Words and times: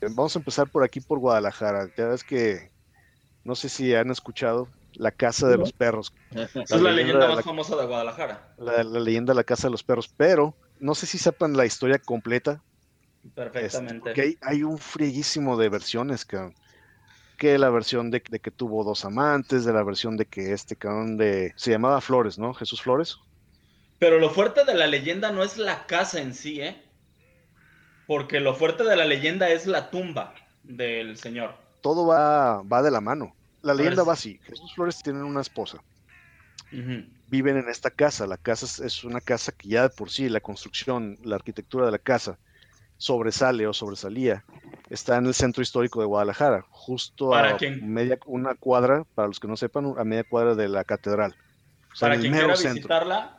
Vamos 0.00 0.36
a 0.36 0.38
empezar 0.38 0.68
por 0.68 0.84
aquí, 0.84 1.00
por 1.00 1.18
Guadalajara. 1.18 1.88
Ya 1.96 2.08
ves 2.08 2.24
que, 2.24 2.70
no 3.44 3.54
sé 3.54 3.68
si 3.68 3.94
han 3.94 4.10
escuchado, 4.10 4.68
la 4.94 5.10
Casa 5.10 5.48
de 5.48 5.56
los 5.56 5.72
Perros. 5.72 6.12
Esa 6.34 6.62
es 6.62 6.80
la 6.80 6.90
leyenda 6.90 7.28
más 7.28 7.44
famosa 7.44 7.76
de 7.76 7.86
Guadalajara. 7.86 8.54
La, 8.58 8.82
leyenda 8.82 9.32
de 9.32 9.36
la 9.36 9.44
Casa 9.44 9.68
de 9.68 9.72
los 9.72 9.82
Perros, 9.82 10.12
pero 10.16 10.54
no 10.80 10.94
sé 10.94 11.06
si 11.06 11.18
sepan 11.18 11.56
la 11.56 11.66
historia 11.66 11.98
completa. 11.98 12.62
Perfectamente. 13.34 14.10
Este, 14.10 14.22
hay, 14.22 14.38
hay, 14.40 14.62
un 14.62 14.78
frieguísimo 14.78 15.56
de 15.56 15.68
versiones, 15.68 16.24
que 16.24 16.52
que 17.38 17.56
la 17.56 17.70
versión 17.70 18.10
de, 18.10 18.20
que 18.20 18.50
tuvo 18.50 18.84
dos 18.84 19.04
amantes, 19.04 19.64
de 19.64 19.72
la 19.72 19.84
versión 19.84 20.16
de 20.16 20.26
que 20.26 20.52
este 20.52 20.76
cabrón 20.76 21.16
de... 21.16 21.54
Se 21.56 21.70
llamaba 21.70 22.00
Flores, 22.00 22.36
¿no? 22.36 22.52
Jesús 22.52 22.82
Flores. 22.82 23.16
Pero 23.98 24.18
lo 24.18 24.30
fuerte 24.30 24.64
de 24.64 24.74
la 24.74 24.88
leyenda 24.88 25.30
no 25.30 25.42
es 25.42 25.56
la 25.56 25.86
casa 25.86 26.20
en 26.20 26.34
sí, 26.34 26.60
¿eh? 26.60 26.82
Porque 28.08 28.40
lo 28.40 28.54
fuerte 28.54 28.84
de 28.84 28.96
la 28.96 29.04
leyenda 29.04 29.50
es 29.50 29.66
la 29.66 29.90
tumba 29.90 30.34
del 30.62 31.18
señor. 31.18 31.54
Todo 31.82 32.06
va, 32.06 32.62
va 32.62 32.80
de 32.80 32.90
la 32.90 33.02
mano. 33.02 33.34
La 33.60 33.74
leyenda 33.74 34.02
va 34.02 34.14
así. 34.14 34.40
Jesús 34.44 34.72
Flores 34.74 35.02
tiene 35.02 35.22
una 35.22 35.42
esposa. 35.42 35.76
Viven 37.26 37.58
en 37.58 37.68
esta 37.68 37.90
casa. 37.90 38.26
La 38.26 38.38
casa 38.38 38.82
es, 38.82 39.04
una 39.04 39.20
casa 39.20 39.52
que 39.52 39.68
ya 39.68 39.82
de 39.82 39.88
por 39.90 40.08
sí 40.08 40.30
la 40.30 40.40
construcción, 40.40 41.18
la 41.22 41.36
arquitectura 41.36 41.84
de 41.84 41.92
la 41.92 41.98
casa 41.98 42.38
sobresale 42.96 43.66
o 43.66 43.74
sobresalía 43.74 44.42
está 44.88 45.18
en 45.18 45.26
el 45.26 45.34
centro 45.34 45.62
histórico 45.62 46.00
de 46.00 46.06
Guadalajara, 46.06 46.64
justo 46.70 47.34
a 47.34 47.58
media 47.82 48.18
una 48.24 48.54
cuadra, 48.54 49.04
para 49.14 49.28
los 49.28 49.38
que 49.38 49.48
no 49.48 49.58
sepan, 49.58 49.94
a 49.98 50.04
media 50.04 50.24
cuadra 50.24 50.54
de 50.54 50.66
la 50.70 50.82
catedral. 50.84 51.36
para 52.00 52.18
quien 52.18 52.32
quiera 52.32 52.54
visitarla, 52.54 53.38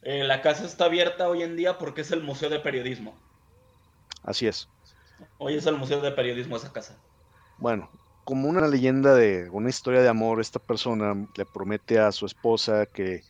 eh, 0.00 0.24
la 0.24 0.40
casa 0.40 0.64
está 0.64 0.86
abierta 0.86 1.28
hoy 1.28 1.42
en 1.42 1.54
día 1.54 1.76
porque 1.76 2.00
es 2.00 2.12
el 2.12 2.22
Museo 2.22 2.48
de 2.48 2.60
Periodismo. 2.60 3.25
Así 4.26 4.48
es. 4.48 4.68
Hoy 5.38 5.54
es 5.54 5.64
el 5.66 5.78
Museo 5.78 6.00
de 6.00 6.10
Periodismo 6.10 6.56
esa 6.56 6.72
casa. 6.72 6.98
Bueno, 7.58 7.88
como 8.24 8.48
una 8.48 8.66
leyenda 8.66 9.14
de 9.14 9.48
una 9.50 9.70
historia 9.70 10.02
de 10.02 10.08
amor, 10.08 10.40
esta 10.40 10.58
persona 10.58 11.14
le 11.36 11.46
promete 11.46 12.00
a 12.00 12.10
su 12.10 12.26
esposa 12.26 12.86
que 12.86 13.22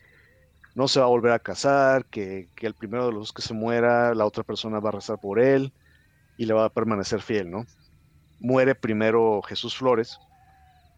no 0.73 0.87
se 0.87 0.99
va 0.99 1.05
a 1.05 1.09
volver 1.09 1.31
a 1.31 1.39
casar, 1.39 2.05
que, 2.05 2.49
que 2.55 2.65
el 2.65 2.73
primero 2.73 3.05
de 3.05 3.11
los 3.11 3.19
dos 3.19 3.33
que 3.33 3.43
se 3.43 3.53
muera, 3.53 4.15
la 4.15 4.25
otra 4.25 4.43
persona 4.43 4.79
va 4.79 4.89
a 4.89 4.93
rezar 4.93 5.19
por 5.19 5.39
él 5.39 5.71
y 6.35 6.45
le 6.45 6.53
va 6.53 6.65
a 6.65 6.73
permanecer 6.73 7.21
fiel, 7.21 7.49
¿no? 7.49 7.65
Muere 8.39 8.73
primero 8.73 9.41
Jesús 9.43 9.77
Flores 9.77 10.17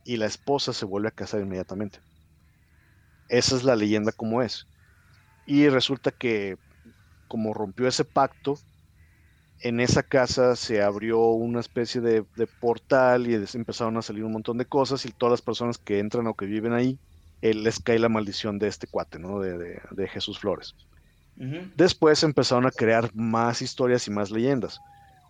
y 0.06 0.16
la 0.16 0.26
esposa 0.26 0.72
se 0.72 0.86
vuelve 0.86 1.10
a 1.10 1.12
casar 1.12 1.42
inmediatamente. 1.42 2.00
Esa 3.28 3.56
es 3.58 3.64
la 3.64 3.76
leyenda 3.76 4.14
como 4.14 4.42
es. 4.42 4.66
Y 5.46 5.68
resulta 5.68 6.12
que 6.12 6.58
como 7.28 7.54
rompió 7.54 7.88
ese 7.88 8.06
pacto, 8.06 8.58
en 9.62 9.80
esa 9.80 10.04
casa 10.04 10.56
se 10.56 10.82
abrió 10.82 11.20
una 11.20 11.60
especie 11.60 12.02
de, 12.02 12.24
portal 12.60 13.28
y 13.28 13.36
empezaron 13.36 13.98
a 13.98 14.02
salir 14.02 14.24
un 14.24 14.32
montón 14.32 14.58
de 14.58 14.66
cosas 14.66 15.06
y 15.06 15.12
todas 15.12 15.32
las 15.32 15.42
personas 15.42 15.78
que 15.78 16.00
entran 16.00 16.28
o 16.28 16.34
que 16.34 16.46
viven 16.46 16.74
ahí, 16.74 16.98
eh, 17.42 17.54
les 17.54 17.80
cae 17.80 18.00
la 18.00 18.10
maldición 18.10 18.60
de 18.60 18.68
este 18.68 18.88
cuate, 18.88 19.20
¿no? 19.20 19.40
De, 19.40 20.08
Jesús 20.08 20.40
Flores. 20.40 20.76
Después 21.76 22.24
empezaron 22.24 22.66
a 22.66 22.72
crear 22.72 23.16
más 23.16 23.62
historias 23.62 24.06
y 24.08 24.12
más 24.12 24.30
leyendas. 24.30 24.82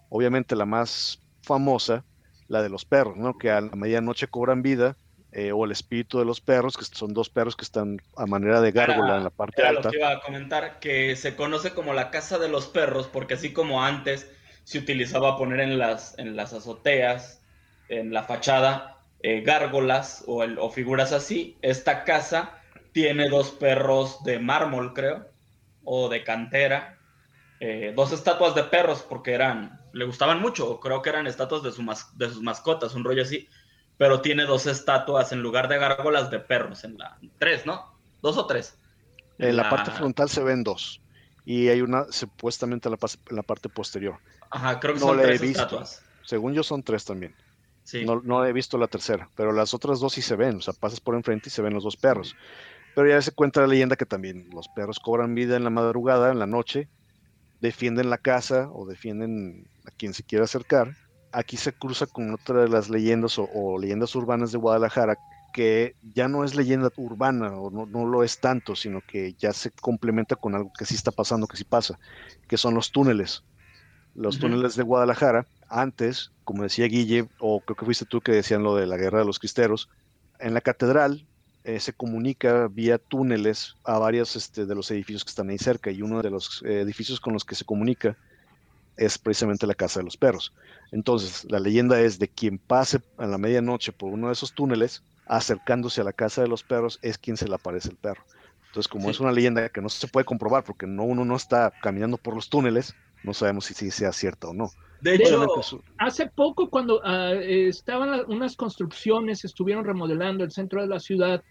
Obviamente 0.10 0.56
la 0.56 0.66
más 0.66 1.22
famosa, 1.44 2.04
la 2.48 2.64
de 2.64 2.70
los 2.70 2.84
perros, 2.84 3.16
¿no? 3.18 3.38
Que 3.38 3.52
a 3.52 3.62
la 3.62 3.76
medianoche 3.76 4.28
cobran 4.28 4.64
vida, 4.64 4.98
eh, 5.32 5.52
o 5.52 5.66
el 5.66 5.72
espíritu 5.72 6.20
de 6.20 6.26
los 6.26 6.42
perros, 6.42 6.76
que 6.78 6.86
son 6.86 7.14
dos 7.14 7.30
perros 7.30 7.56
que 7.56 7.64
están 7.64 8.02
a 8.18 8.26
manera 8.26 8.62
de 8.62 8.72
gárgola 8.72 9.18
en 9.18 9.24
la 9.24 9.30
parte 9.30 9.62
era 9.62 9.70
alta. 9.70 9.84
Lo 9.84 9.92
que 9.92 9.98
iba 9.98 10.12
a 10.12 10.22
comentar, 10.22 10.80
que 10.80 11.16
se 11.16 11.36
conoce 11.36 11.72
como 11.72 11.94
la 11.94 12.10
casa 12.10 12.40
de 12.40 12.50
los 12.50 12.68
perros, 12.68 13.08
porque 13.08 13.36
así 13.36 13.54
como 13.54 13.84
antes 13.84 14.30
se 14.64 14.80
utilizaba 14.80 15.38
poner 15.38 15.60
en 15.60 15.78
las, 15.78 16.18
en 16.18 16.36
las 16.36 16.54
azoteas, 16.54 17.42
en 17.90 18.14
la 18.14 18.24
fachada, 18.24 18.98
eh, 19.22 19.42
gárgolas 19.42 20.24
o, 20.28 20.44
o 20.44 20.70
figuras 20.72 21.12
así, 21.12 21.58
esta 21.62 22.04
casa 22.04 22.60
tiene 22.92 23.30
dos 23.30 23.52
perros 23.52 24.24
de 24.24 24.40
mármol, 24.40 24.94
creo, 24.94 25.28
o 25.84 26.10
de 26.10 26.24
cantera, 26.24 26.98
eh, 27.60 27.94
dos 27.96 28.14
estatuas 28.14 28.56
de 28.56 28.64
perros 28.64 29.06
porque 29.08 29.34
eran, 29.34 29.82
le 29.92 30.06
gustaban 30.06 30.40
mucho, 30.40 30.80
creo 30.80 31.02
que 31.02 31.10
eran 31.10 31.28
estatuas 31.28 31.62
de, 31.62 31.72
su 31.72 31.84
de 32.16 32.30
sus 32.30 32.42
mascotas, 32.42 32.96
un 32.96 33.04
rollo 33.04 33.24
así, 33.24 33.50
pero 34.00 34.22
tiene 34.22 34.46
dos 34.46 34.66
estatuas 34.66 35.34
en 35.34 35.42
lugar 35.42 35.68
de 35.68 35.78
gárgolas 35.78 36.32
de 36.32 36.40
perros, 36.40 36.86
en 36.86 36.98
la 36.98 37.18
tres, 37.38 37.66
¿no? 37.66 37.94
Dos 38.22 38.38
o 38.38 38.48
tres. 38.48 38.78
En 39.38 39.58
la, 39.58 39.70
parte 39.70 39.92
frontal 39.92 40.30
se 40.30 40.42
ven 40.42 40.64
dos 40.64 41.02
y 41.44 41.68
hay 41.68 41.82
una 41.82 42.06
supuestamente 42.10 42.88
en 42.88 42.96
la, 43.32 43.44
parte 43.44 43.68
posterior. 43.68 44.18
Ajá, 44.52 44.80
creo 44.80 44.94
que 44.94 45.02
son 45.02 45.22
tres 45.22 45.42
estatuas. 45.42 46.02
Según 46.24 46.54
yo 46.54 46.64
son 46.64 46.82
tres 46.82 47.04
también. 47.04 47.36
Sí. 47.84 48.06
No, 48.06 48.22
no, 48.24 48.46
he 48.46 48.54
visto 48.54 48.78
la 48.78 48.88
tercera, 48.88 49.28
pero 49.36 49.52
las 49.52 49.74
otras 49.74 50.00
dos 50.00 50.14
sí 50.14 50.22
se 50.22 50.38
ven, 50.38 50.58
o 50.58 50.62
sea, 50.62 50.74
pasas 50.74 51.02
por 51.02 51.16
enfrente 51.16 51.50
y 51.50 51.52
se 51.52 51.62
ven 51.62 51.74
los 51.74 51.84
dos 51.84 51.98
perros. 51.98 52.38
Pero 52.96 53.10
ya 53.10 53.22
se 53.22 53.34
cuenta 53.34 53.60
la 53.60 53.68
leyenda 53.68 53.98
que 53.98 54.06
también 54.06 54.50
los 54.54 54.70
perros 54.70 55.00
cobran 55.00 55.36
vida 55.36 55.58
en 55.58 55.66
la 55.66 55.72
madrugada, 55.72 56.32
en 56.32 56.40
la 56.40 56.48
noche, 56.48 56.88
defienden 57.60 58.10
la 58.10 58.18
casa 58.18 58.70
o 58.72 58.86
defienden 58.86 59.68
a 59.86 59.92
quien 59.92 60.14
se 60.14 60.24
quiera 60.24 60.46
acercar. 60.46 60.96
Aquí 61.32 61.58
se 61.58 61.74
cruza 61.74 62.08
con 62.08 62.34
otra 62.34 62.62
de 62.62 62.70
las 62.70 62.90
leyendas 62.90 63.38
o, 63.40 63.78
leyendas 63.80 64.16
urbanas 64.16 64.52
de 64.52 64.58
Guadalajara 64.58 65.18
que 65.54 65.96
ya 66.14 66.28
no 66.28 66.44
es 66.44 66.56
leyenda 66.56 66.92
urbana 66.98 67.54
o 67.54 67.72
no, 67.72 68.06
lo 68.06 68.24
es 68.24 68.40
tanto, 68.40 68.76
sino 68.76 69.02
que 69.02 69.34
ya 69.34 69.52
se 69.52 69.72
complementa 69.72 70.36
con 70.36 70.54
algo 70.56 70.72
que 70.78 70.86
sí 70.86 70.96
está 70.96 71.12
pasando, 71.12 71.48
que 71.48 71.58
sí 71.58 71.64
pasa, 71.64 72.00
que 72.48 72.58
son 72.58 72.76
los 72.76 72.92
túneles. 72.92 73.44
Los 74.16 74.38
túneles 74.38 74.76
de 74.76 74.84
Guadalajara, 74.84 75.48
antes, 75.70 76.32
como 76.44 76.64
decía 76.64 76.86
Guille, 76.86 77.28
o 77.40 77.62
creo 77.62 77.76
que 77.76 77.86
fuiste 77.86 78.06
tú 78.06 78.22
que 78.22 78.32
decían 78.32 78.64
lo 78.64 78.76
de 78.76 78.86
la 78.86 78.98
guerra 78.98 79.20
de 79.20 79.26
los 79.26 79.40
cristeros, 79.40 79.90
en 80.40 80.54
la 80.54 80.62
catedral 80.62 81.26
eh, 81.66 81.80
se 81.80 81.94
comunica 81.94 82.68
vía 82.68 82.98
túneles 82.98 83.76
a 83.84 84.00
varios 84.00 84.36
este, 84.36 84.66
de 84.66 84.76
los 84.76 84.90
edificios 84.92 85.26
que 85.26 85.30
están 85.30 85.50
ahí 85.50 85.58
cerca 85.58 85.92
y 85.92 86.02
uno 86.02 86.22
de 86.22 86.30
los 86.30 86.64
eh, 86.66 86.82
edificios 86.82 87.20
con 87.20 87.34
los 87.34 87.44
que 87.44 87.56
se 87.56 87.66
comunica 87.66 88.18
es 89.00 89.18
precisamente 89.18 89.66
la 89.66 89.74
Casa 89.74 90.00
de 90.00 90.06
los 90.06 90.18
Perros. 90.18 90.54
Entonces, 90.92 91.46
la 91.50 91.60
leyenda 91.60 92.00
es 92.00 92.20
de 92.20 92.28
quien 92.28 92.58
pase 92.60 93.00
a 93.18 93.26
la 93.26 93.38
medianoche 93.38 93.92
por 93.92 94.12
uno 94.12 94.28
de 94.28 94.34
esos 94.34 94.54
túneles, 94.54 95.04
acercándose 95.26 96.02
a 96.02 96.04
la 96.04 96.14
Casa 96.14 96.42
de 96.42 96.48
los 96.48 96.64
Perros, 96.64 97.00
es 97.02 97.18
quien 97.18 97.38
se 97.38 97.48
le 97.48 97.56
aparece 97.56 97.90
el 97.90 97.98
perro. 97.98 98.24
Entonces, 98.68 98.88
como 98.88 99.10
es 99.10 99.20
una 99.20 99.32
leyenda 99.32 99.70
que 99.70 99.82
no 99.82 99.90
se 99.90 100.08
puede 100.08 100.26
comprobar 100.26 100.64
porque 100.64 100.86
no, 100.86 101.04
uno 101.04 101.26
no 101.26 101.36
está 101.36 101.72
caminando 101.82 102.18
por 102.18 102.36
los 102.36 102.50
túneles, 102.50 102.94
no 103.24 103.34
sabemos 103.34 103.66
si, 103.66 103.74
si 103.74 103.90
sea 103.90 104.12
cierta 104.12 104.50
o 104.50 104.54
no. 104.54 104.70
De 105.02 105.16
hecho, 105.16 105.48
hace 105.98 106.28
poco 106.28 106.70
cuando 106.70 107.02
ah, 107.04 107.34
estaban 107.34 108.26
unas 108.28 108.56
construcciones, 108.56 109.46
estuvieron 109.46 109.86
remodelando 109.86 110.44
el 110.44 110.52
centro 110.52 110.82
de 110.82 110.88
la 110.88 111.00
ciudad, 111.00 111.42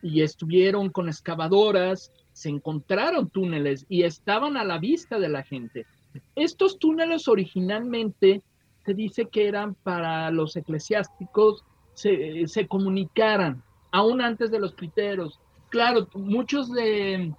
y 0.00 0.22
estuvieron 0.22 0.90
con 0.90 1.08
excavadoras, 1.08 2.12
se 2.32 2.48
encontraron 2.48 3.28
túneles 3.28 3.84
y 3.88 4.04
estaban 4.04 4.56
a 4.56 4.64
la 4.64 4.78
vista 4.78 5.18
de 5.18 5.28
la 5.28 5.42
gente. 5.42 5.86
Estos 6.34 6.78
túneles 6.78 7.28
originalmente 7.28 8.42
se 8.84 8.94
dice 8.94 9.26
que 9.26 9.46
eran 9.46 9.74
para 9.74 10.30
los 10.30 10.56
eclesiásticos 10.56 11.64
se, 11.94 12.46
se 12.48 12.66
comunicaran, 12.66 13.62
aún 13.90 14.20
antes 14.20 14.50
de 14.50 14.58
los 14.58 14.74
criteros. 14.74 15.38
Claro, 15.68 16.08
muchos 16.14 16.72
de... 16.72 17.32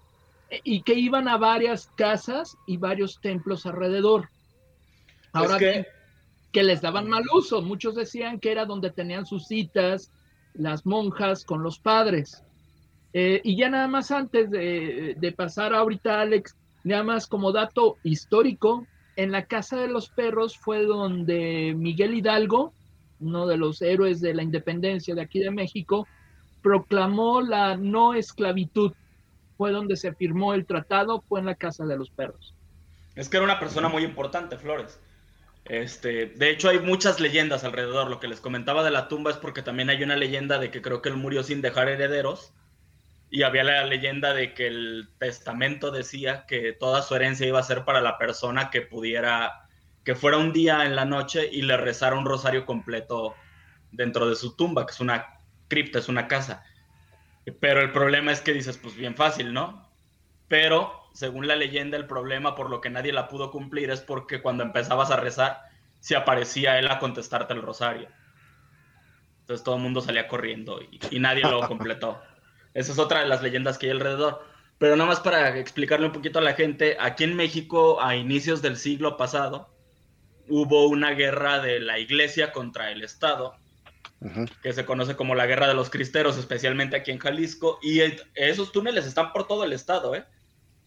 y 0.64 0.82
que 0.84 0.94
iban 0.94 1.28
a 1.28 1.38
varias 1.38 1.88
casas 1.96 2.58
y 2.68 2.78
varios 2.78 3.20
templos 3.22 3.66
alrededor. 3.66 4.30
Ahora 5.32 5.58
que... 5.58 5.88
que 6.52 6.64
les 6.64 6.82
daban 6.82 7.10
mal 7.10 7.24
uso, 7.34 7.62
muchos 7.62 7.96
decían 7.96 8.40
que 8.40 8.52
era 8.52 8.66
donde 8.66 8.92
tenían 8.92 9.26
sus 9.26 9.48
citas, 9.48 10.12
las 10.54 10.86
monjas 10.86 11.44
con 11.44 11.64
los 11.64 11.80
padres. 11.80 12.44
Eh, 13.14 13.42
y 13.44 13.56
ya 13.56 13.70
nada 13.70 13.88
más 13.88 14.12
antes 14.12 14.50
de, 14.50 15.16
de, 15.20 15.32
pasar 15.32 15.74
ahorita, 15.74 16.22
Alex, 16.22 16.56
nada 16.84 17.04
más 17.04 17.28
como 17.28 17.52
dato 17.52 17.98
histórico, 18.04 18.86
en 19.16 19.32
la 19.32 19.46
Casa 19.46 19.78
de 19.78 19.88
los 19.88 20.10
Perros 20.10 20.58
fue 20.58 20.86
donde 20.86 21.74
Miguel 21.78 22.16
Hidalgo, 22.16 22.74
uno 23.20 23.48
de 23.48 23.58
los 23.58 23.82
héroes 23.82 24.22
de 24.22 24.34
la 24.34 24.44
independencia 24.44 25.16
de 25.16 25.22
aquí 25.22 25.40
de 25.40 25.52
México, 25.52 26.08
proclamó 26.62 27.42
la 27.42 27.78
no 27.78 28.14
esclavitud. 28.14 28.94
Fue 29.58 29.72
donde 29.72 29.96
se 29.98 30.14
firmó 30.14 30.54
el 30.54 30.66
tratado, 30.66 31.22
fue 31.22 31.40
en 31.40 31.46
la 31.46 31.56
Casa 31.56 31.86
de 31.86 31.98
los 31.98 32.10
Perros. 32.10 32.56
Es 33.16 33.30
que 33.30 33.38
era 33.38 33.46
una 33.46 33.60
persona 33.60 33.88
muy 33.88 34.04
importante, 34.04 34.58
Flores. 34.58 35.00
Este, 35.66 36.26
de 36.26 36.50
hecho, 36.50 36.70
hay 36.70 36.80
muchas 36.80 37.20
leyendas 37.20 37.64
alrededor. 37.64 38.10
Lo 38.10 38.20
que 38.20 38.28
les 38.28 38.42
comentaba 38.42 38.84
de 38.84 38.92
la 38.92 39.08
tumba 39.08 39.32
es 39.32 39.38
porque 39.38 39.62
también 39.62 39.90
hay 39.90 40.04
una 40.04 40.16
leyenda 40.16 40.58
de 40.58 40.72
que 40.72 40.82
creo 40.82 41.02
que 41.02 41.10
él 41.10 41.18
murió 41.18 41.44
sin 41.44 41.62
dejar 41.62 41.88
herederos. 41.88 42.52
Y 43.34 43.42
había 43.42 43.64
la 43.64 43.84
leyenda 43.84 44.36
de 44.36 44.54
que 44.54 44.68
el 44.68 45.10
testamento 45.18 45.90
decía 45.90 46.46
que 46.46 46.72
toda 46.72 47.02
su 47.02 47.16
herencia 47.16 47.48
iba 47.48 47.60
a 47.60 47.64
ser 47.64 47.84
para 47.84 48.00
la 48.00 48.20
persona 48.20 48.70
que 48.70 48.84
pudiera, 48.84 49.66
que 50.04 50.14
fuera 50.14 50.38
un 50.38 50.54
día 50.54 50.86
en 50.86 50.96
la 50.96 51.06
noche 51.06 51.50
y 51.52 51.64
le 51.64 51.76
rezara 51.78 52.16
un 52.16 52.26
rosario 52.26 52.68
completo 52.68 53.34
dentro 53.92 54.30
de 54.30 54.36
su 54.36 54.56
tumba, 54.56 54.86
que 54.86 54.92
es 54.92 55.00
una 55.00 55.40
cripta, 55.68 55.98
es 55.98 56.10
una 56.10 56.28
casa. 56.28 56.64
Pero 57.60 57.82
el 57.82 57.92
problema 57.92 58.32
es 58.32 58.40
que 58.40 58.54
dices, 58.54 58.78
pues 58.78 58.96
bien 58.96 59.16
fácil, 59.16 59.52
¿no? 59.52 59.90
Pero 60.48 60.94
según 61.16 61.48
la 61.48 61.56
leyenda, 61.56 61.98
el 61.98 62.06
problema 62.06 62.54
por 62.54 62.70
lo 62.70 62.82
que 62.82 62.92
nadie 62.92 63.14
la 63.14 63.30
pudo 63.30 63.50
cumplir 63.50 63.90
es 63.90 64.02
porque 64.02 64.44
cuando 64.44 64.62
empezabas 64.62 65.10
a 65.10 65.16
rezar, 65.16 65.60
si 66.00 66.14
aparecía 66.14 66.78
él 66.78 66.88
a 66.88 67.00
contestarte 67.00 67.56
el 67.56 67.64
rosario. 67.64 68.10
Entonces 69.40 69.64
todo 69.64 69.78
el 69.78 69.82
mundo 69.82 70.02
salía 70.02 70.28
corriendo 70.28 70.82
y, 70.84 71.20
nadie 71.20 71.42
lo 71.42 71.68
completó. 71.68 72.22
Esa 72.74 72.92
es 72.92 73.00
otra 73.00 73.22
de 73.22 73.28
las 73.28 73.42
leyendas 73.42 73.78
que 73.78 73.88
hay 73.88 73.92
alrededor. 73.92 74.44
Pero 74.78 74.96
nada 74.96 75.10
más 75.10 75.20
para 75.20 75.58
explicarle 75.58 76.08
un 76.08 76.12
poquito 76.12 76.40
a 76.40 76.42
la 76.42 76.54
gente, 76.54 76.98
aquí 77.00 77.24
en 77.24 77.36
México 77.36 78.02
a 78.02 78.16
inicios 78.16 78.62
del 78.62 78.78
siglo 78.78 79.18
pasado 79.18 79.70
hubo 80.50 80.88
una 80.88 81.12
guerra 81.12 81.60
de 81.60 81.80
la 81.80 82.00
iglesia 82.00 82.52
contra 82.52 82.92
el 82.92 83.02
Estado, 83.02 83.56
que 84.62 84.74
se 84.74 84.86
conoce 84.86 85.16
como 85.16 85.36
la 85.36 85.46
guerra 85.46 85.68
de 85.68 85.74
los 85.74 85.90
cristeros, 85.90 86.38
especialmente 86.38 86.96
aquí 86.96 87.12
en 87.12 87.20
Jalisco, 87.20 87.80
y 87.82 88.02
esos 88.36 88.72
túneles 88.72 89.06
están 89.06 89.32
por 89.32 89.48
todo 89.48 89.64
el 89.64 89.74
estado, 89.74 90.16
¿eh? 90.16 90.26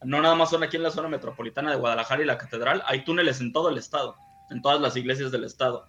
No 0.03 0.21
nada 0.21 0.35
más 0.35 0.51
son 0.51 0.63
aquí 0.63 0.77
en 0.77 0.83
la 0.83 0.91
zona 0.91 1.09
metropolitana 1.09 1.71
de 1.71 1.77
Guadalajara 1.77 2.23
y 2.23 2.27
la 2.27 2.39
catedral, 2.39 2.83
hay 2.87 3.05
túneles 3.05 3.41
en 3.41 3.53
todo 3.53 3.69
el 3.71 3.79
estado 3.79 4.17
en 4.51 4.63
todas 4.63 4.81
las 4.81 4.97
iglesias 4.97 5.33
del 5.33 5.45
estado, 5.45 5.89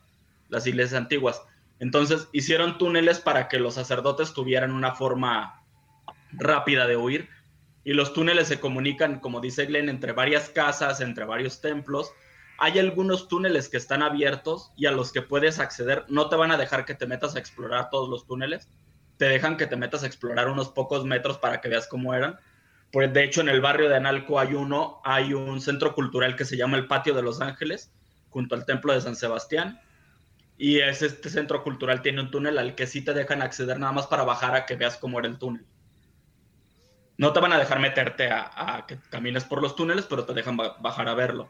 las 0.49 0.65
iglesias 0.67 0.99
antiguas. 0.99 1.41
Entonces 1.79 2.27
hicieron 2.31 2.77
túneles 2.77 3.19
para 3.19 3.47
que 3.47 3.59
los 3.59 3.75
sacerdotes 3.75 4.33
tuvieran 4.33 4.71
una 4.71 4.95
forma 4.95 5.63
rápida 6.31 6.87
de 6.87 6.97
huir. 6.97 7.29
Y 7.83 7.93
los 7.93 8.13
túneles 8.13 8.47
se 8.47 8.59
comunican, 8.59 9.19
como 9.19 9.39
dice 9.39 9.65
Glenn, 9.65 9.89
entre 9.89 10.11
varias 10.11 10.49
casas, 10.49 10.99
entre 10.99 11.25
varios 11.25 11.61
templos. 11.61 12.11
Hay 12.59 12.79
algunos 12.79 13.27
túneles 13.27 13.69
que 13.69 13.77
están 13.77 14.01
abiertos 14.01 14.71
y 14.75 14.87
a 14.87 14.91
los 14.91 15.11
que 15.11 15.21
puedes 15.21 15.59
acceder. 15.59 16.03
No 16.09 16.27
te 16.27 16.35
van 16.35 16.51
a 16.51 16.57
dejar 16.57 16.85
que 16.85 16.95
te 16.95 17.05
metas 17.05 17.35
a 17.35 17.39
explorar 17.39 17.89
todos 17.89 18.09
los 18.09 18.25
túneles. 18.25 18.67
Te 19.17 19.25
dejan 19.25 19.57
que 19.57 19.67
te 19.67 19.75
metas 19.75 20.03
a 20.03 20.07
explorar 20.07 20.49
unos 20.49 20.69
pocos 20.69 21.05
metros 21.05 21.37
para 21.37 21.61
que 21.61 21.69
veas 21.69 21.87
cómo 21.87 22.13
eran. 22.13 22.37
Pues 22.91 23.13
de 23.13 23.23
hecho 23.23 23.41
en 23.41 23.49
el 23.49 23.61
barrio 23.61 23.89
de 23.89 23.95
Analco 23.95 24.39
hay 24.39 24.53
uno, 24.53 25.01
hay 25.03 25.33
un 25.33 25.61
centro 25.61 25.93
cultural 25.93 26.35
que 26.35 26.45
se 26.45 26.57
llama 26.57 26.77
el 26.77 26.87
Patio 26.87 27.13
de 27.13 27.21
los 27.21 27.41
Ángeles, 27.41 27.91
junto 28.29 28.55
al 28.55 28.65
templo 28.65 28.93
de 28.93 29.01
San 29.01 29.15
Sebastián. 29.15 29.79
Y 30.57 30.79
es, 30.79 31.01
este 31.01 31.29
centro 31.29 31.63
cultural 31.63 32.01
tiene 32.01 32.21
un 32.21 32.31
túnel 32.31 32.57
al 32.57 32.75
que 32.75 32.87
sí 32.87 33.01
te 33.01 33.13
dejan 33.13 33.41
acceder 33.41 33.79
nada 33.79 33.91
más 33.91 34.07
para 34.07 34.23
bajar 34.23 34.55
a 34.55 34.65
que 34.65 34.75
veas 34.75 34.97
cómo 34.97 35.19
era 35.19 35.27
el 35.27 35.37
túnel. 35.37 35.65
No 37.17 37.33
te 37.33 37.39
van 37.39 37.53
a 37.53 37.59
dejar 37.59 37.79
meterte 37.79 38.29
a, 38.31 38.85
que 38.87 38.99
camines 39.09 39.43
por 39.43 39.61
los 39.61 39.75
túneles, 39.75 40.05
pero 40.05 40.25
te 40.25 40.33
dejan 40.33 40.57
bajar 40.57 41.09
a 41.09 41.15
verlo. 41.15 41.49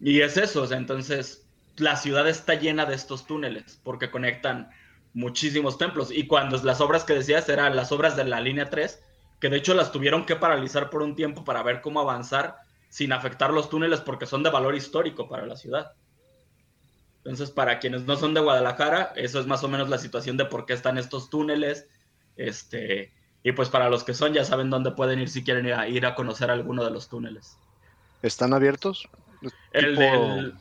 Y 0.00 0.20
es 0.20 0.36
eso, 0.36 0.70
entonces 0.72 1.46
la 1.76 1.96
ciudad 1.96 2.28
está 2.28 2.54
llena 2.54 2.84
de 2.84 2.94
estos 2.94 3.26
túneles 3.26 3.80
porque 3.82 4.10
conectan 4.10 4.70
muchísimos 5.14 5.78
templos. 5.78 6.10
Y 6.10 6.26
cuando 6.26 6.58
las 6.62 6.80
obras 6.80 7.04
que 7.04 7.14
decías 7.14 7.48
eran 7.48 7.76
las 7.76 7.92
obras 7.92 8.16
de 8.16 8.24
la 8.24 8.40
línea 8.40 8.68
3, 8.68 9.02
que 9.40 9.48
de 9.48 9.56
hecho 9.56 9.74
las 9.74 9.92
tuvieron 9.92 10.26
que 10.26 10.36
paralizar 10.36 10.90
por 10.90 11.02
un 11.02 11.16
tiempo 11.16 11.44
para 11.44 11.62
ver 11.62 11.80
cómo 11.80 12.00
avanzar 12.00 12.56
sin 12.88 13.12
afectar 13.12 13.52
los 13.52 13.70
túneles 13.70 14.00
porque 14.00 14.26
son 14.26 14.42
de 14.42 14.50
valor 14.50 14.74
histórico 14.74 15.28
para 15.28 15.46
la 15.46 15.56
ciudad. 15.56 15.92
Entonces, 17.24 17.50
para 17.50 17.78
quienes 17.78 18.02
no 18.02 18.16
son 18.16 18.34
de 18.34 18.40
Guadalajara, 18.40 19.12
eso 19.16 19.38
es 19.38 19.46
más 19.46 19.62
o 19.62 19.68
menos 19.68 19.88
la 19.88 19.98
situación 19.98 20.36
de 20.36 20.44
por 20.44 20.66
qué 20.66 20.72
están 20.72 20.98
estos 20.98 21.30
túneles. 21.30 21.88
Este, 22.36 23.12
y 23.42 23.52
pues 23.52 23.68
para 23.68 23.90
los 23.90 24.04
que 24.04 24.14
son, 24.14 24.32
ya 24.32 24.44
saben 24.44 24.70
dónde 24.70 24.92
pueden 24.92 25.20
ir 25.20 25.28
si 25.28 25.42
quieren 25.42 25.66
ir 25.88 26.06
a, 26.06 26.14
conocer 26.14 26.50
alguno 26.50 26.84
de 26.84 26.90
los 26.90 27.08
túneles. 27.08 27.58
¿Están 28.22 28.54
abiertos? 28.54 29.08
El, 29.72 29.96
del, 29.96 30.54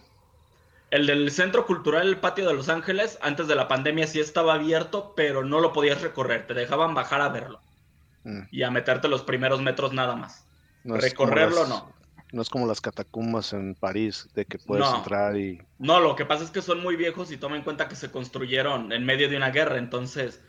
el 0.90 1.06
del 1.06 1.32
Centro 1.32 1.68
Cultural 1.68 2.08
El 2.08 2.18
Patio 2.18 2.48
de 2.48 2.56
Los 2.56 2.70
Ángeles, 2.70 3.20
antes 3.22 3.48
de 3.48 3.56
la 3.56 3.68
pandemia 3.68 4.08
sí 4.08 4.20
estaba 4.20 4.56
abierto, 4.56 5.14
pero 5.16 5.44
no 5.44 5.60
lo 5.60 5.74
podías 5.74 6.02
recorrer, 6.02 6.48
te 6.48 6.56
dejaban 6.56 6.96
bajar 6.96 7.22
a 7.22 7.30
verlo. 7.30 7.62
Mm. 8.24 8.42
Y 8.52 8.64
a 8.64 8.72
meterte 8.72 9.08
los 9.08 9.22
primeros 9.22 9.62
metros 9.62 9.94
nada 9.94 10.16
más. 10.16 10.46
Recorrerlo 10.84 11.68
no. 11.68 11.94
No 12.32 12.42
es 12.42 12.50
como 12.50 12.66
las 12.66 12.80
catacumbas 12.80 13.52
en 13.52 13.76
París, 13.76 14.30
de 14.34 14.46
que 14.46 14.58
puedes 14.58 14.88
entrar 14.88 15.36
y... 15.36 15.62
No, 15.80 16.00
lo 16.00 16.16
que 16.16 16.26
pasa 16.26 16.46
es 16.46 16.50
que 16.50 16.62
son 16.62 16.82
muy 16.82 16.96
viejos 16.96 17.30
y 17.30 17.38
toma 17.38 17.58
en 17.58 17.64
cuenta 17.64 17.90
que 17.90 17.96
se 17.98 18.10
construyeron 18.10 18.94
en 18.94 19.06
medio 19.06 19.28
de 19.28 19.36
una 19.36 19.50
guerra, 19.50 19.78
entonces 19.78 20.42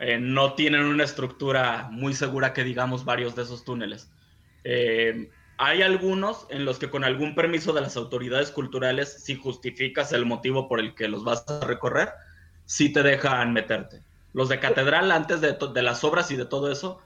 eh, 0.00 0.18
no 0.18 0.54
tienen 0.54 0.82
una 0.82 1.04
estructura 1.04 1.88
muy 1.90 2.14
segura 2.14 2.52
que 2.52 2.64
digamos 2.64 3.04
varios 3.04 3.36
de 3.36 3.42
esos 3.42 3.64
túneles. 3.64 4.10
Eh, 4.64 5.30
hay 5.58 5.82
algunos 5.82 6.46
en 6.48 6.64
los 6.64 6.78
que 6.78 6.88
con 6.88 7.04
algún 7.04 7.34
permiso 7.34 7.74
de 7.74 7.82
las 7.82 7.96
autoridades 7.98 8.50
culturales, 8.50 9.22
si 9.22 9.34
justificas 9.34 10.12
el 10.12 10.24
motivo 10.24 10.68
por 10.68 10.80
el 10.80 10.94
que 10.94 11.06
los 11.06 11.22
vas 11.22 11.44
a 11.48 11.60
recorrer, 11.66 12.08
sí 12.64 12.90
te 12.90 13.02
dejan 13.02 13.52
meterte. 13.52 14.02
Los 14.32 14.48
de 14.48 14.58
catedral, 14.58 15.12
antes 15.12 15.42
de, 15.42 15.58
de 15.74 15.82
las 15.82 16.02
obras 16.02 16.30
y 16.30 16.36
de 16.36 16.46
todo 16.46 16.72
eso, 16.72 17.02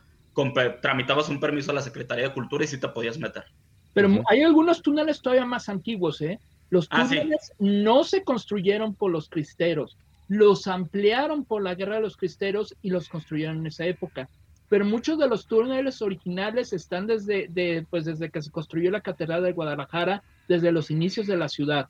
tramitabas 0.81 1.29
un 1.29 1.41
permiso 1.41 1.73
a 1.73 1.75
la 1.75 1.83
Secretaría 1.83 2.29
de 2.29 2.35
Cultura 2.35 2.65
y 2.65 2.69
sí 2.69 2.79
te 2.79 2.89
podías 2.89 3.19
meter. 3.19 3.45
Pero 3.93 4.23
hay 4.29 4.43
algunos 4.43 4.83
túneles 4.83 5.21
todavía 5.21 5.47
más 5.47 5.69
antiguos, 5.69 6.21
¿eh? 6.21 6.39
Los 6.71 6.87
ah, 6.91 7.03
túneles 7.03 7.53
no 7.59 8.05
se 8.05 8.25
construyeron 8.25 8.95
por 8.95 9.11
los 9.11 9.29
cristeros, 9.29 9.97
los 10.29 10.67
ampliaron 10.67 11.45
por 11.45 11.63
la 11.63 11.75
guerra 11.75 11.97
de 11.97 12.03
los 12.03 12.17
cristeros 12.17 12.75
y 12.83 12.91
los 12.91 13.09
construyeron 13.09 13.59
en 13.59 13.67
esa 13.67 13.87
época. 13.87 14.29
Pero 14.69 14.85
muchos 14.85 15.19
de 15.19 15.29
los 15.29 15.47
túneles 15.47 16.01
originales 16.03 16.73
están 16.73 17.07
desde, 17.07 17.49
de, 17.49 17.87
pues 17.91 18.05
desde 18.05 18.31
que 18.31 18.43
se 18.43 18.51
construyó 18.51 18.91
la 18.91 19.03
Catedral 19.03 19.43
de 19.43 19.53
Guadalajara, 19.53 20.23
desde 20.49 20.73
los 20.73 20.91
inicios 20.91 21.27
de 21.27 21.37
la 21.37 21.49
ciudad. 21.49 21.89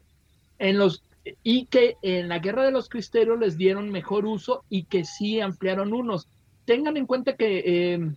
En 0.58 0.78
los, 0.78 1.04
y 1.42 1.66
que 1.66 1.96
en 2.02 2.28
la 2.28 2.40
guerra 2.40 2.64
de 2.64 2.72
los 2.72 2.88
cristeros 2.88 3.38
les 3.38 3.56
dieron 3.56 3.90
mejor 3.90 4.26
uso 4.26 4.64
y 4.68 4.84
que 4.84 5.04
sí 5.04 5.40
ampliaron 5.40 5.92
unos. 5.92 6.28
Tengan 6.64 6.96
en 6.96 7.06
cuenta 7.06 7.36
que 7.36 7.62
eh, 7.64 8.12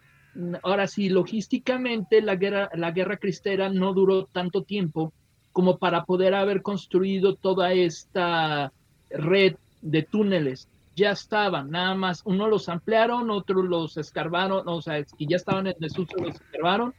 ahora 0.63 0.87
sí, 0.87 1.09
logísticamente 1.09 2.21
la 2.21 2.35
guerra, 2.35 2.69
la 2.73 2.91
guerra 2.91 3.17
cristera 3.17 3.69
no 3.69 3.93
duró 3.93 4.25
tanto 4.25 4.63
tiempo 4.63 5.13
como 5.51 5.77
para 5.77 6.05
poder 6.05 6.33
haber 6.33 6.61
construido 6.61 7.35
toda 7.35 7.73
esta 7.73 8.71
red 9.09 9.55
de 9.81 10.03
túneles. 10.03 10.67
Ya 10.95 11.11
estaban, 11.11 11.69
nada 11.69 11.93
más, 11.93 12.21
uno 12.25 12.47
los 12.47 12.69
ampliaron, 12.69 13.29
otros 13.29 13.65
los 13.65 13.97
escarbaron, 13.97 14.67
o 14.67 14.81
sea, 14.81 15.05
y 15.17 15.27
ya 15.27 15.37
estaban 15.37 15.67
en 15.67 15.75
desuso, 15.79 16.17
los 16.17 16.35
escarbaron, 16.35 16.93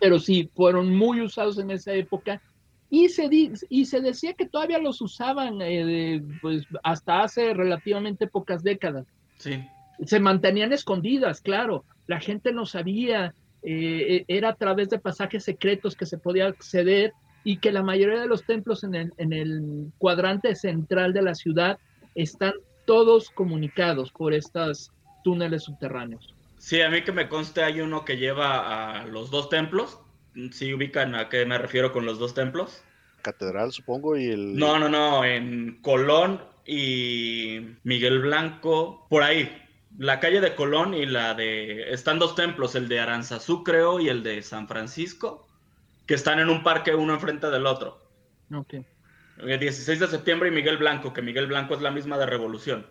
pero 0.00 0.20
sí, 0.20 0.48
fueron 0.54 0.94
muy 0.94 1.20
usados 1.20 1.58
en 1.58 1.72
esa 1.72 1.92
época. 1.92 2.40
Y 2.88 3.08
se, 3.08 3.28
y 3.68 3.84
se 3.86 4.00
decía 4.00 4.34
que 4.34 4.46
todavía 4.46 4.78
los 4.78 5.00
usaban 5.00 5.58
eh, 5.60 6.22
pues, 6.40 6.64
hasta 6.84 7.22
hace 7.22 7.52
relativamente 7.52 8.28
pocas 8.28 8.62
décadas. 8.62 9.06
Sí. 9.38 9.60
Se 10.04 10.20
mantenían 10.20 10.72
escondidas, 10.72 11.40
claro, 11.40 11.84
la 12.06 12.20
gente 12.20 12.52
no 12.52 12.64
sabía, 12.64 13.34
eh, 13.62 14.24
era 14.28 14.50
a 14.50 14.54
través 14.54 14.88
de 14.88 15.00
pasajes 15.00 15.42
secretos 15.42 15.96
que 15.96 16.06
se 16.06 16.18
podía 16.18 16.46
acceder 16.46 17.12
y 17.42 17.58
que 17.58 17.72
la 17.72 17.82
mayoría 17.82 18.20
de 18.20 18.26
los 18.26 18.44
templos 18.44 18.84
en 18.84 18.94
el, 18.94 19.92
cuadrante 19.98 20.54
central 20.56 21.12
de 21.12 21.22
la 21.22 21.34
ciudad 21.34 21.78
están 22.16 22.54
todos 22.86 23.30
comunicados 23.30 24.10
por 24.10 24.32
estos 24.32 24.90
túneles 25.22 25.64
subterráneos. 25.64 26.34
Sí, 26.58 26.80
a 26.80 26.90
mí 26.90 27.02
que 27.02 27.12
me 27.12 27.28
conste 27.28 27.62
hay 27.62 27.80
uno 27.80 28.04
que 28.04 28.16
lleva 28.16 29.00
a 29.00 29.06
los 29.06 29.30
dos 29.30 29.48
templos. 29.48 30.00
¿Sí 30.52 30.74
ubican 30.74 31.14
a 31.14 31.28
qué 31.28 31.46
me 31.46 31.58
refiero 31.58 31.92
con 31.92 32.06
los 32.06 32.18
dos 32.18 32.34
templos? 32.34 32.82
Catedral, 33.22 33.72
supongo, 33.72 34.16
y 34.16 34.26
el... 34.26 34.56
No, 34.56 34.78
no, 34.78 34.88
no, 34.88 35.24
en 35.24 35.80
Colón 35.82 36.40
y 36.64 37.60
Miguel 37.84 38.20
Blanco, 38.20 39.06
por 39.08 39.22
ahí, 39.22 39.50
la 39.98 40.20
calle 40.20 40.40
de 40.40 40.54
Colón 40.54 40.94
y 40.94 41.06
la 41.06 41.34
de... 41.34 41.92
Están 41.92 42.18
dos 42.18 42.34
templos, 42.34 42.74
el 42.74 42.88
de 42.88 43.00
Aranzazú 43.00 43.64
creo 43.64 43.98
y 44.00 44.08
el 44.08 44.22
de 44.22 44.42
San 44.42 44.68
Francisco, 44.68 45.46
que 46.06 46.14
están 46.14 46.38
en 46.38 46.50
un 46.50 46.62
parque 46.62 46.94
uno 46.94 47.14
enfrente 47.14 47.50
del 47.50 47.66
otro. 47.66 47.98
Ok. 48.54 48.74
El 49.38 49.58
16 49.58 50.00
de 50.00 50.06
septiembre 50.06 50.48
y 50.48 50.52
Miguel 50.52 50.78
Blanco, 50.78 51.12
que 51.12 51.22
Miguel 51.22 51.46
Blanco 51.46 51.74
es 51.74 51.82
la 51.82 51.90
misma 51.90 52.18
de 52.18 52.26
Revolución. 52.26 52.86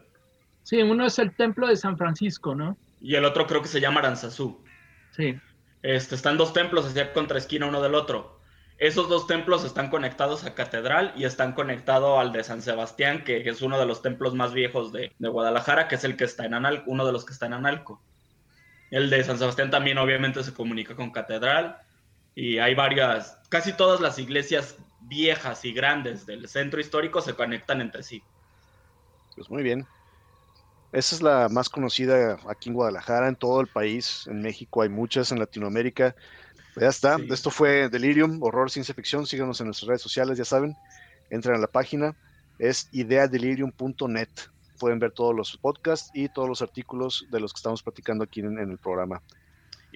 Sí, 0.63 0.81
uno 0.81 1.05
es 1.05 1.19
el 1.19 1.35
templo 1.35 1.67
de 1.67 1.75
San 1.75 1.97
Francisco, 1.97 2.55
¿no? 2.55 2.77
Y 3.01 3.15
el 3.15 3.25
otro 3.25 3.45
creo 3.47 3.61
que 3.61 3.67
se 3.67 3.79
llama 3.79 3.99
Aranzazú. 3.99 4.63
Sí. 5.11 5.39
Este, 5.81 6.15
están 6.15 6.37
dos 6.37 6.53
templos 6.53 6.85
hacia 6.85 7.13
contra 7.13 7.37
esquina 7.37 7.67
uno 7.67 7.81
del 7.81 7.95
otro. 7.95 8.39
Esos 8.77 9.07
dos 9.07 9.25
templos 9.25 9.63
están 9.63 9.89
conectados 9.89 10.43
a 10.43 10.53
Catedral 10.53 11.13
y 11.15 11.23
están 11.23 11.53
conectados 11.53 12.19
al 12.19 12.33
de 12.33 12.43
San 12.43 12.61
Sebastián, 12.61 13.23
que 13.23 13.47
es 13.47 13.61
uno 13.61 13.79
de 13.79 13.85
los 13.85 14.01
templos 14.01 14.33
más 14.33 14.53
viejos 14.53 14.91
de, 14.91 15.13
Guadalajara, 15.19 15.87
que 15.87 15.95
es 15.95 16.03
el 16.03 16.17
que 16.17 16.25
está 16.25 16.45
en 16.45 16.55
Analco, 16.55 16.83
uno 16.87 17.05
de 17.05 17.13
los 17.13 17.23
que 17.23 17.31
está 17.31 17.45
en 17.45 17.53
Analco. 17.53 18.01
El 18.91 19.09
de 19.09 19.23
San 19.23 19.37
Sebastián 19.37 19.71
también 19.71 19.97
obviamente 19.97 20.43
se 20.43 20.53
comunica 20.53 20.95
con 20.95 21.11
Catedral 21.11 21.77
y 22.33 22.57
hay 22.57 22.75
varias, 22.75 23.39
casi 23.49 23.71
todas 23.71 24.01
las 24.01 24.19
iglesias 24.19 24.77
viejas 25.07 25.65
y 25.65 25.74
grandes 25.74 26.25
del 26.25 26.47
centro 26.47 26.79
histórico 26.79 27.21
se 27.21 27.33
conectan 27.33 27.81
entre 27.81 28.03
sí. 28.03 28.24
Pues 29.35 29.50
muy 29.50 29.63
bien. 29.63 29.85
Esa 30.91 31.15
es 31.15 31.21
la 31.21 31.50
más 31.50 31.67
conocida 31.67 32.38
aquí 32.47 32.69
en 32.69 32.75
Guadalajara, 32.75 33.27
en 33.27 33.35
todo 33.35 33.59
el 33.59 33.67
país, 33.67 34.25
en 34.27 34.41
México 34.41 34.81
hay 34.81 34.89
muchas, 34.89 35.31
en 35.31 35.39
Latinoamérica. 35.39 36.15
Pues 36.74 36.83
ya 36.83 36.89
está. 36.89 37.17
Esto 37.29 37.51
fue 37.51 37.89
Delirium, 37.89 38.43
horror, 38.43 38.69
ciencia 38.69 38.93
ficción. 38.93 39.25
Síganos 39.25 39.62
en 39.62 39.67
nuestras 39.67 39.88
redes 39.88 40.01
sociales, 40.01 40.38
ya 40.38 40.45
saben. 40.45 40.75
Entren 41.29 41.55
a 41.55 41.59
la 41.59 41.67
página. 41.67 42.15
Es 42.59 42.89
ideadelirium.net. 42.91 44.29
Pueden 44.77 45.00
ver 45.00 45.12
todos 45.12 45.33
los 45.33 45.57
podcasts 45.57 46.12
y 46.13 46.27
todos 46.27 46.50
los 46.50 46.62
artículos 46.62 47.25
de 47.31 47.39
los 47.39 47.53
que 47.53 47.57
estamos 47.57 47.81
platicando 47.81 48.25
aquí 48.25 48.41
en, 48.41 48.57
el 48.57 48.77
programa. 48.77 49.21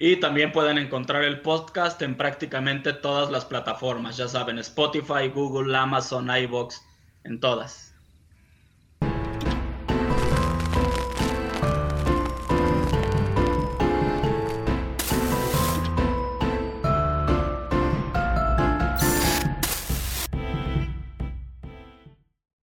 Y 0.02 0.16
también 0.16 0.50
pueden 0.50 0.78
encontrar 0.78 1.24
el 1.24 1.42
podcast 1.42 2.00
en 2.00 2.16
prácticamente 2.16 2.94
todas 2.94 3.30
las 3.30 3.44
plataformas, 3.44 4.16
ya 4.16 4.28
saben, 4.28 4.58
Spotify, 4.58 5.28
Google, 5.28 5.76
Amazon, 5.76 6.34
iBox, 6.34 6.80
en 7.24 7.38
todas. 7.38 7.89